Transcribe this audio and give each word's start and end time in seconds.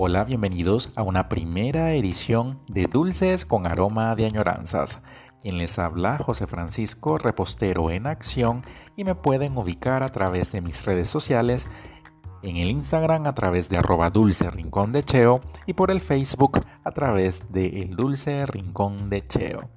Hola, 0.00 0.22
bienvenidos 0.22 0.92
a 0.94 1.02
una 1.02 1.28
primera 1.28 1.92
edición 1.92 2.60
de 2.68 2.84
Dulces 2.84 3.44
con 3.44 3.66
Aroma 3.66 4.14
de 4.14 4.26
Añoranzas. 4.26 5.00
Quien 5.42 5.58
les 5.58 5.76
habla, 5.80 6.18
José 6.18 6.46
Francisco, 6.46 7.18
repostero 7.18 7.90
en 7.90 8.06
acción, 8.06 8.62
y 8.94 9.02
me 9.02 9.16
pueden 9.16 9.58
ubicar 9.58 10.04
a 10.04 10.08
través 10.08 10.52
de 10.52 10.60
mis 10.60 10.84
redes 10.84 11.10
sociales, 11.10 11.66
en 12.44 12.58
el 12.58 12.70
Instagram 12.70 13.26
a 13.26 13.34
través 13.34 13.70
de 13.70 13.78
arroba 13.78 14.10
dulce 14.10 14.48
rincón 14.52 14.92
de 14.92 15.02
cheo 15.02 15.40
y 15.66 15.72
por 15.72 15.90
el 15.90 16.00
Facebook 16.00 16.64
a 16.84 16.92
través 16.92 17.52
de 17.52 17.82
el 17.82 17.96
dulce 17.96 18.46
rincón 18.46 19.10
de 19.10 19.24
cheo. 19.24 19.68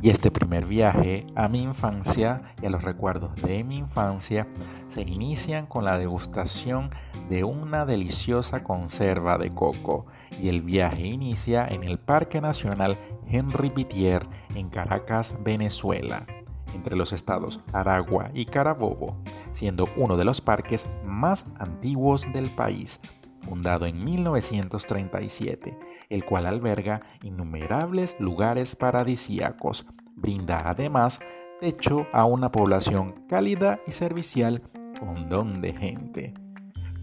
Y 0.00 0.10
este 0.10 0.30
primer 0.30 0.64
viaje 0.64 1.26
a 1.34 1.48
mi 1.48 1.60
infancia 1.60 2.42
y 2.62 2.66
a 2.66 2.70
los 2.70 2.84
recuerdos 2.84 3.34
de 3.42 3.64
mi 3.64 3.78
infancia 3.78 4.46
se 4.86 5.02
inician 5.02 5.66
con 5.66 5.84
la 5.84 5.98
degustación 5.98 6.90
de 7.28 7.42
una 7.42 7.84
deliciosa 7.84 8.62
conserva 8.62 9.38
de 9.38 9.50
coco. 9.50 10.06
Y 10.40 10.48
el 10.50 10.62
viaje 10.62 11.04
inicia 11.04 11.66
en 11.66 11.82
el 11.82 11.98
Parque 11.98 12.40
Nacional 12.40 12.96
Henry 13.28 13.70
Pitier 13.70 14.24
en 14.54 14.68
Caracas, 14.70 15.36
Venezuela, 15.42 16.26
entre 16.74 16.94
los 16.94 17.12
estados 17.12 17.60
Aragua 17.72 18.30
y 18.34 18.44
Carabobo, 18.44 19.16
siendo 19.50 19.88
uno 19.96 20.16
de 20.16 20.24
los 20.24 20.40
parques 20.40 20.86
más 21.04 21.44
antiguos 21.58 22.32
del 22.32 22.50
país, 22.50 23.00
fundado 23.48 23.86
en 23.86 24.04
1937, 24.04 25.78
el 26.10 26.24
cual 26.24 26.46
alberga 26.46 27.02
innumerables 27.22 28.16
lugares 28.18 28.76
paradisíacos. 28.76 29.86
Brinda 30.16 30.68
además 30.68 31.20
techo 31.60 32.06
a 32.12 32.24
una 32.24 32.52
población 32.52 33.24
cálida 33.28 33.80
y 33.86 33.92
servicial 33.92 34.62
con 35.00 35.28
don 35.28 35.60
de 35.60 35.72
gente. 35.72 36.34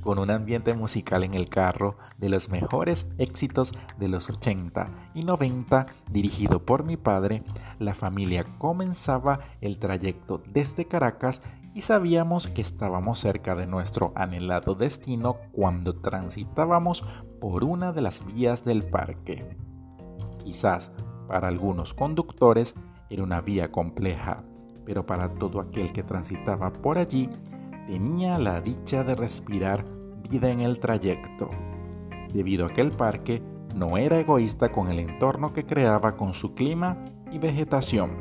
Con 0.01 0.19
un 0.19 0.29
ambiente 0.29 0.75
musical 0.75 1.23
en 1.23 1.33
el 1.33 1.49
carro 1.49 1.97
de 2.19 2.29
los 2.29 2.49
mejores 2.49 3.07
éxitos 3.17 3.73
de 3.97 4.07
los 4.07 4.29
80 4.29 5.11
y 5.15 5.23
90 5.23 5.87
dirigido 6.11 6.63
por 6.63 6.83
mi 6.83 6.95
padre, 6.95 7.43
la 7.79 7.95
familia 7.95 8.45
comenzaba 8.59 9.39
el 9.61 9.79
trayecto 9.79 10.43
desde 10.53 10.85
Caracas 10.85 11.41
y 11.75 11.81
sabíamos 11.81 12.47
que 12.47 12.61
estábamos 12.61 13.19
cerca 13.19 13.53
de 13.53 13.67
nuestro 13.67 14.13
anhelado 14.15 14.75
destino 14.75 15.35
cuando 15.51 15.93
transitábamos 15.93 17.03
por 17.41 17.65
una 17.65 17.91
de 17.91 18.01
las 18.01 18.25
vías 18.25 18.63
del 18.63 18.83
parque. 18.83 19.57
Quizás 20.41 20.93
para 21.27 21.49
algunos 21.49 21.93
conductores 21.93 22.75
era 23.09 23.23
una 23.23 23.41
vía 23.41 23.73
compleja, 23.73 24.41
pero 24.85 25.05
para 25.05 25.33
todo 25.33 25.59
aquel 25.59 25.91
que 25.91 26.01
transitaba 26.01 26.71
por 26.71 26.97
allí 26.97 27.29
tenía 27.87 28.39
la 28.39 28.61
dicha 28.61 29.03
de 29.03 29.15
respirar 29.15 29.85
vida 30.29 30.49
en 30.51 30.61
el 30.61 30.79
trayecto, 30.79 31.49
debido 32.31 32.67
a 32.67 32.69
que 32.69 32.81
el 32.81 32.91
parque 32.91 33.43
no 33.75 33.97
era 33.97 34.17
egoísta 34.17 34.71
con 34.71 34.89
el 34.89 34.99
entorno 34.99 35.51
que 35.51 35.65
creaba 35.65 36.15
con 36.15 36.33
su 36.33 36.55
clima 36.55 37.03
y 37.33 37.37
vegetación, 37.37 38.11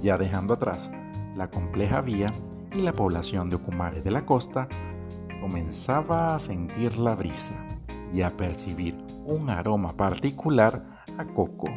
ya 0.00 0.16
dejando 0.16 0.54
atrás 0.54 0.90
la 1.36 1.50
compleja 1.50 2.00
vía 2.00 2.32
y 2.72 2.82
la 2.82 2.92
población 2.92 3.50
de 3.50 3.56
Ocumare 3.56 4.02
de 4.02 4.10
la 4.10 4.24
costa, 4.24 4.68
comenzaba 5.40 6.34
a 6.34 6.38
sentir 6.38 6.98
la 6.98 7.14
brisa 7.14 7.54
y 8.12 8.22
a 8.22 8.36
percibir 8.36 8.96
un 9.26 9.50
aroma 9.50 9.96
particular 9.96 11.04
a 11.18 11.24
coco, 11.24 11.68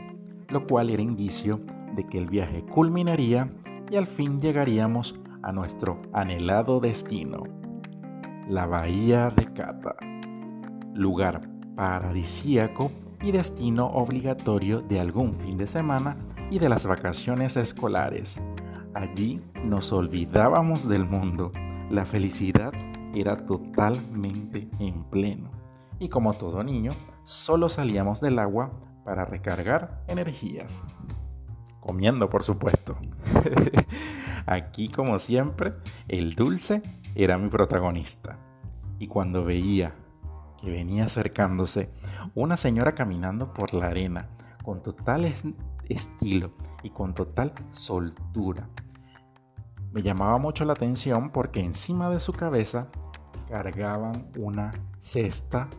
lo 0.49 0.65
cual 0.65 0.89
era 0.89 1.01
indicio 1.01 1.59
de 1.95 2.05
que 2.05 2.17
el 2.17 2.27
viaje 2.27 2.63
culminaría 2.65 3.51
y 3.89 3.95
al 3.95 4.07
fin 4.07 4.39
llegaríamos 4.39 5.15
a 5.43 5.51
nuestro 5.51 6.01
anhelado 6.13 6.79
destino, 6.79 7.43
la 8.49 8.67
Bahía 8.67 9.29
de 9.31 9.45
Cata, 9.53 9.95
lugar 10.93 11.47
paradisíaco 11.75 12.91
y 13.21 13.31
destino 13.31 13.87
obligatorio 13.87 14.81
de 14.81 14.99
algún 14.99 15.33
fin 15.33 15.57
de 15.57 15.67
semana 15.67 16.17
y 16.49 16.59
de 16.59 16.69
las 16.69 16.85
vacaciones 16.85 17.57
escolares. 17.57 18.39
Allí 18.97 19.39
nos 19.63 19.93
olvidábamos 19.93 20.89
del 20.89 21.05
mundo, 21.05 21.51
la 21.91 22.03
felicidad 22.03 22.73
era 23.13 23.45
totalmente 23.45 24.67
en 24.79 25.03
pleno. 25.03 25.51
Y 25.99 26.09
como 26.09 26.33
todo 26.33 26.63
niño, 26.63 26.93
solo 27.23 27.69
salíamos 27.69 28.21
del 28.21 28.39
agua 28.39 28.71
para 29.05 29.23
recargar 29.23 30.03
energías 30.07 30.83
comiendo 31.79 32.27
por 32.27 32.43
supuesto. 32.43 32.97
Aquí 34.47 34.89
como 34.89 35.19
siempre, 35.19 35.75
el 36.07 36.33
dulce 36.33 36.81
era 37.13 37.37
mi 37.37 37.49
protagonista. 37.49 38.39
Y 38.97 39.07
cuando 39.07 39.45
veía 39.45 39.93
que 40.59 40.71
venía 40.71 41.05
acercándose 41.05 41.91
una 42.33 42.57
señora 42.57 42.95
caminando 42.95 43.53
por 43.53 43.75
la 43.75 43.89
arena 43.89 44.27
con 44.63 44.81
total 44.81 45.31
estilo 45.87 46.51
y 46.83 46.89
con 46.89 47.13
total 47.13 47.53
soltura, 47.69 48.67
me 49.97 50.03
llamaba 50.03 50.37
mucho 50.37 50.63
la 50.63 50.73
atención 50.73 51.31
porque 51.31 51.59
encima 51.59 52.11
de 52.11 52.19
su 52.19 52.31
cabeza 52.31 52.87
cargaban 53.49 54.27
una 54.37 54.71
cesta 54.99 55.69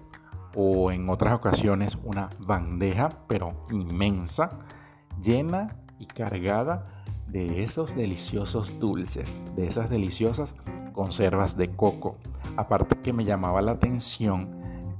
o 0.56 0.90
en 0.90 1.08
otras 1.08 1.34
ocasiones 1.34 1.96
una 2.02 2.28
bandeja, 2.40 3.10
pero 3.28 3.64
inmensa, 3.70 4.58
llena 5.22 5.76
y 6.00 6.06
cargada 6.06 7.04
de 7.28 7.62
esos 7.62 7.94
deliciosos 7.94 8.76
dulces, 8.80 9.38
de 9.54 9.68
esas 9.68 9.88
deliciosas 9.88 10.56
conservas 10.92 11.56
de 11.56 11.70
coco. 11.70 12.16
Aparte 12.56 13.00
que 13.00 13.12
me 13.12 13.24
llamaba 13.24 13.62
la 13.62 13.70
atención 13.70 14.48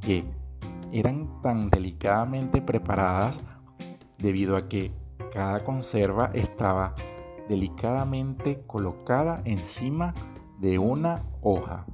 que 0.01 0.25
eran 0.93 1.43
tan 1.43 1.71
delicadamente 1.71 2.63
preparadas 2.63 3.41
debido 4.17 4.57
a 4.57 4.69
que 4.69 4.93
cada 5.33 5.59
conserva 5.65 6.31
estaba 6.35 6.95
delicadamente 7.49 8.63
colocada 8.67 9.43
encima 9.45 10.15
de 10.59 10.79
una 10.79 11.25
hoja. 11.43 11.87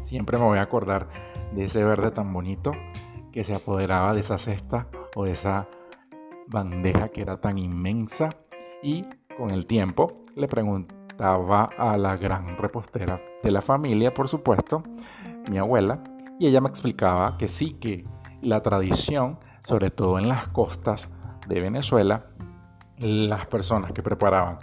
Siempre 0.00 0.38
me 0.38 0.44
voy 0.44 0.58
a 0.58 0.62
acordar 0.62 1.08
de 1.54 1.64
ese 1.64 1.84
verde 1.84 2.10
tan 2.10 2.32
bonito 2.32 2.72
que 3.32 3.44
se 3.44 3.54
apoderaba 3.54 4.14
de 4.14 4.20
esa 4.20 4.38
cesta 4.38 4.88
o 5.14 5.24
de 5.24 5.32
esa 5.32 5.68
bandeja 6.48 7.08
que 7.08 7.22
era 7.22 7.40
tan 7.40 7.58
inmensa 7.58 8.30
y 8.82 9.04
con 9.36 9.50
el 9.50 9.66
tiempo 9.66 10.24
le 10.34 10.48
preguntaba 10.48 11.70
a 11.76 11.96
la 11.98 12.16
gran 12.16 12.56
repostera 12.56 13.20
de 13.42 13.50
la 13.50 13.62
familia, 13.62 14.12
por 14.12 14.28
supuesto, 14.28 14.82
mi 15.50 15.58
abuela, 15.58 16.02
y 16.38 16.46
ella 16.46 16.60
me 16.60 16.68
explicaba 16.68 17.36
que 17.36 17.48
sí, 17.48 17.74
que 17.74 18.06
la 18.40 18.62
tradición, 18.62 19.38
sobre 19.62 19.90
todo 19.90 20.18
en 20.18 20.28
las 20.28 20.48
costas 20.48 21.10
de 21.46 21.60
Venezuela, 21.60 22.26
las 23.00 23.46
personas 23.46 23.92
que 23.92 24.02
preparaban 24.02 24.58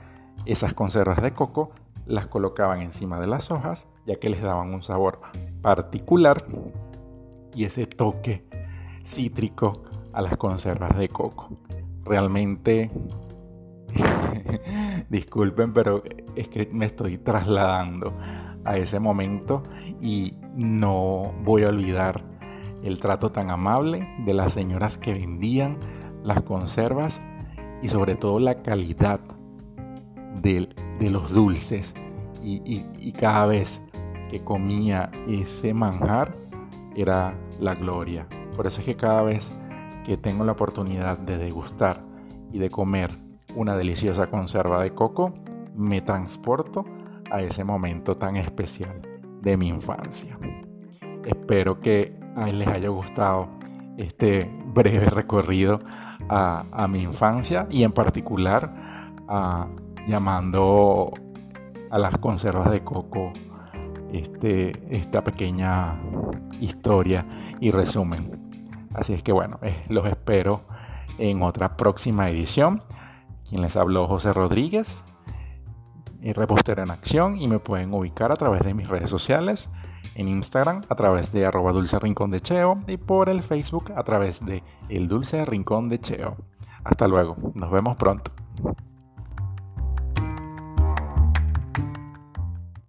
esas 0.46 0.74
conservas 0.74 1.22
de 1.22 1.34
coco 1.34 1.72
las 2.06 2.28
colocaban 2.28 2.82
encima 2.82 3.20
de 3.20 3.28
las 3.28 3.52
hojas, 3.52 3.88
ya 4.06 4.16
que 4.16 4.30
les 4.30 4.42
daban 4.42 4.74
un 4.74 4.82
sabor 4.82 5.20
particular 5.62 6.46
y 7.54 7.66
ese 7.66 7.86
toque 7.86 8.48
cítrico 9.04 9.74
a 10.14 10.22
las 10.22 10.38
conservas 10.38 10.98
de 10.98 11.10
coco. 11.10 11.50
Realmente, 12.06 12.90
disculpen, 15.10 15.74
pero 15.74 16.02
es 16.36 16.48
que 16.48 16.70
me 16.72 16.86
estoy 16.86 17.18
trasladando 17.18 18.14
a 18.64 18.78
ese 18.78 19.00
momento 19.00 19.64
y 20.02 20.36
no 20.56 21.34
voy 21.44 21.64
a 21.64 21.70
olvidar 21.70 22.24
el 22.84 23.00
trato 23.00 23.32
tan 23.32 23.50
amable 23.50 24.08
de 24.26 24.34
las 24.34 24.54
señoras 24.54 24.98
que 24.98 25.14
vendían 25.14 25.78
las 26.24 26.42
conservas 26.44 27.22
y 27.82 27.88
sobre 27.88 28.16
todo 28.16 28.40
la 28.40 28.62
calidad 28.62 29.20
de, 30.42 30.68
los 31.10 31.32
dulces. 31.32 31.94
y, 32.44 33.12
cada 33.14 33.48
vez 33.48 33.82
que 34.30 34.44
comía 34.44 35.10
ese 35.28 35.74
manjar 35.74 36.36
era 36.96 37.34
la 37.60 37.76
gloria. 37.76 38.28
Por 38.56 38.68
eso 38.68 38.82
es 38.82 38.86
que 38.86 38.96
cada 38.96 39.22
vez 39.22 39.52
que 40.04 40.18
tengo 40.18 40.46
la 40.46 40.54
oportunidad 40.54 41.18
de 41.18 41.38
degustar 41.38 42.04
y 42.52 42.60
de 42.60 42.70
comer 42.70 43.12
una 43.56 43.76
deliciosa 43.76 44.28
conserva 44.28 44.82
de 44.84 44.94
coco, 44.94 45.34
me 45.76 46.02
transporto 46.02 46.86
a 47.32 47.42
ese 47.42 47.64
momento 47.64 48.16
tan 48.16 48.36
especial 48.36 49.02
de 49.42 49.58
mi 49.58 49.68
infancia. 49.68 50.38
Espero 51.26 51.80
que 51.80 52.18
les 52.54 52.68
haya 52.68 52.90
gustado 52.90 53.50
este 53.98 54.50
breve 54.74 55.10
recorrido 55.10 55.82
a, 56.30 56.88
mi 56.90 57.02
infancia 57.02 57.68
y 57.70 57.84
en 57.84 57.92
particular 57.92 58.74
a, 59.28 59.68
llamando 60.08 61.14
a 61.90 61.98
las 61.98 62.18
conservas 62.18 62.72
de 62.72 62.84
coco 62.84 63.34
este, 64.12 64.72
esta 64.96 65.24
pequeña 65.24 66.00
historia 66.60 67.26
y 67.60 67.72
resumen. 67.72 68.50
Así 68.94 69.14
es 69.14 69.24
que 69.24 69.32
bueno, 69.32 69.60
eh, 69.62 69.76
los 69.90 70.06
espero 70.08 70.64
en 71.18 71.42
otra 71.42 71.78
próxima 71.78 72.30
edición. 72.30 72.80
Quien 73.48 73.62
les 73.62 73.76
habló 73.78 74.08
José 74.08 74.34
Rodríguez, 74.34 75.06
repostero 76.34 76.84
en 76.84 76.92
acción 76.92 77.40
y 77.40 77.48
me 77.48 77.60
pueden 77.60 77.94
ubicar 77.94 78.32
a 78.32 78.36
través 78.36 78.62
de 78.64 78.74
mis 78.74 78.88
redes 78.88 79.10
sociales 79.10 79.70
en 80.18 80.28
Instagram 80.28 80.82
a 80.90 80.96
través 80.96 81.32
de 81.32 81.46
arroba 81.46 81.72
dulce 81.72 81.98
rincón 82.00 82.32
de 82.32 82.42
cheo 82.42 82.80
y 82.88 82.98
por 82.98 83.30
el 83.30 83.44
Facebook 83.44 83.94
a 83.96 84.04
través 84.04 84.44
de 84.46 84.64
el 84.90 85.08
dulce 85.08 85.46
rincón 85.46 85.88
de 85.88 86.00
cheo. 86.00 86.36
Hasta 86.84 87.08
luego, 87.08 87.38
nos 87.54 87.72
vemos 87.72 87.96
pronto. 87.96 88.32